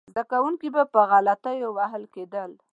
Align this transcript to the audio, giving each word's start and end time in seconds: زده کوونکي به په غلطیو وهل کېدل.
زده 0.11 0.23
کوونکي 0.31 0.67
به 0.75 0.83
په 0.93 1.01
غلطیو 1.11 1.69
وهل 1.77 2.03
کېدل. 2.13 2.51